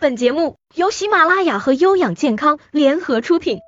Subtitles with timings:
[0.00, 3.58] 本节目由喜马拉雅和优养健康联合出品。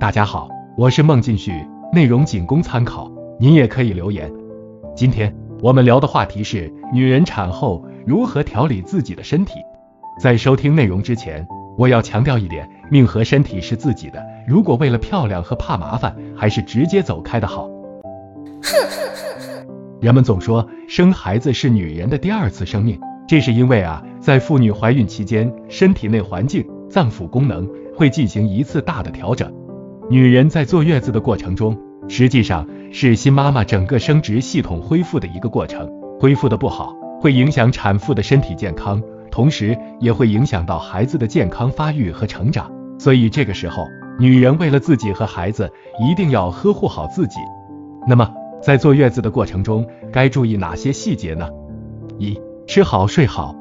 [0.00, 1.52] 大家好，我是孟进旭，
[1.92, 4.32] 内容仅供参考，您也可以留言。
[4.96, 9.56] 今天我们聊的话题是女人产后如何调理自己的身体。
[10.18, 11.46] 在收听内容之前，
[11.76, 17.68] 我要强调一点，命和身体是自己的，如果为了漂亮和怕麻烦，还是直接走开的好。
[20.00, 24.02] 人们总说生孩子是女人的第二次生命，这是因为啊。
[24.18, 29.48] 在妇女怀孕期间，身体内环境、脏腑功能会进行一次大的调整。
[30.10, 31.78] 女人在坐月子的过程中，
[32.08, 35.88] 实际上是新妈妈整个生殖系统恢复的一个过程。
[36.18, 42.68] 恢复的不好，会影响产妇的身体健康，同时也会影响到孩子的健康发育和成长。
[42.98, 43.86] 所以这个时候，
[44.18, 45.70] 女人为了自己和孩子，
[46.00, 47.38] 一定要呵护好自己。
[48.08, 48.28] 那么，
[48.60, 51.48] 在坐月子的过程中，该注意哪些细节呢？
[52.18, 53.54] 一、吃好睡好。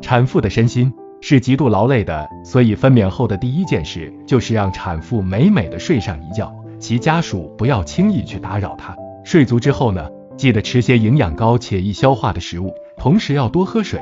[0.00, 8.94] 产妇的身心是极度劳累的，所以分娩后的第一件事就是让产妇美美的睡上一觉，其家属不要轻易去打扰她。
[9.24, 14.00] 睡足之后呢，记得吃些营养高且易消化的食物，同时要多喝水。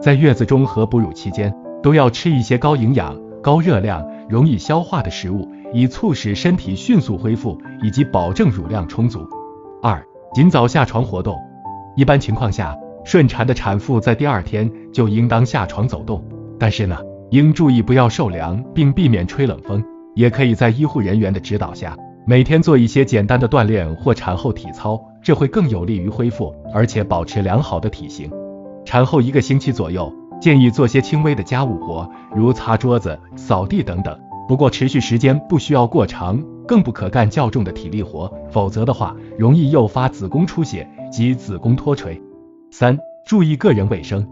[0.00, 9.26] 在月子中和哺乳期间，都要吃一些高营养、高热量、容易消化的食物，以促使身体迅速恢复以及保证乳量充足。
[9.80, 11.38] 二，尽早下床活动。
[11.96, 12.76] 一般情况下。
[13.04, 16.22] 顺产的产妇在第二天就应当下床走动，
[16.58, 16.96] 但是呢，
[17.30, 19.82] 应注意不要受凉，并避免吹冷风。
[20.14, 28.30] 也可以在医护人员的指导下，每天做一些简单的锻炼或产后体操，这会更有利于恢复，而且保持良好的体型。
[28.84, 34.14] 产后一个星期左右，建议做些轻微的家务活，如擦桌子、扫地等等。
[34.46, 42.20] 不过持续时间不需要过长，更不可干较重的体力活，否则的话容易诱发子宫出血及子宫脱垂。
[42.72, 44.26] 三、注意个人卫生。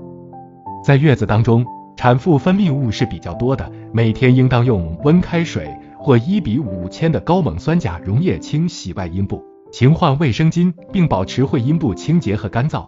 [0.82, 1.62] 在月子当中，
[1.94, 12.86] 产妇分泌物是比较多的，每天应当用温开水或一比五千的高锰酸钾溶液清洗外阴部，勤换卫生巾，并保持会阴部清洁和干燥。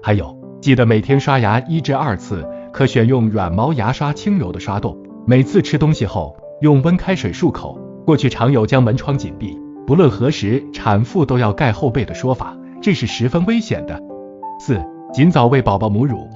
[0.00, 4.96] 还有，记得每天刷牙一至二次，可选用软毛牙刷，轻柔的刷动。
[5.26, 7.76] 每次吃东西后，用温开水漱口。
[8.06, 9.58] 过去常有将门窗紧闭，
[9.88, 14.00] 不论何时产妇都要盖后背的说法，这是十分危险的。
[14.60, 14.80] 四、
[15.14, 16.28] 尽早喂宝宝母乳。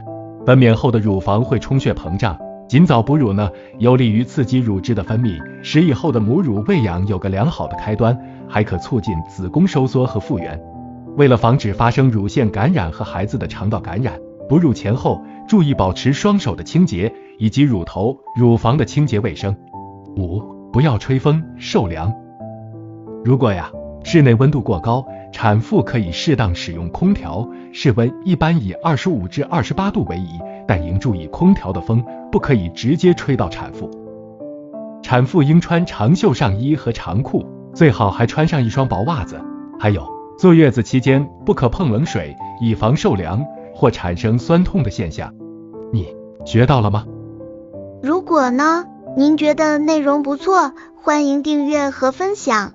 [0.46, 8.16] 分娩后的乳房会充血膨胀，尽早哺乳呢，有利于刺激乳汁的分泌，使以后的母乳喂养有个良好的开端，
[8.48, 10.56] 还可促进子宫收缩和复原。
[11.16, 14.16] 为了防止发生乳腺感染和孩子的肠道感染，
[14.48, 19.52] 哺乳前后注意保持双手的清洁以及乳头、乳房的清洁卫生。
[20.16, 20.40] 五、
[20.72, 22.14] 不要吹风受凉。
[23.24, 23.72] 如果呀，
[24.04, 25.04] 室内温度过高。
[25.32, 33.90] 产妇可以适当使用空调，室温一般以二十五至二十八度为宜，但应注意空调的风不可以直接吹到产妇。
[35.02, 39.40] 产妇应穿长袖上衣和长裤，最好还穿上一双薄袜子。
[39.78, 40.06] 还有，
[40.38, 43.44] 坐月子期间不可碰冷水，以防受凉
[43.74, 45.32] 或产生酸痛的现象。
[45.92, 47.06] 你学到了吗？
[48.02, 48.86] 如果呢，
[49.16, 52.72] 您觉得内容不错，欢迎订阅和分享。